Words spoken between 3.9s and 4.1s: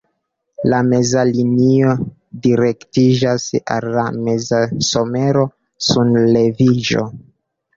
la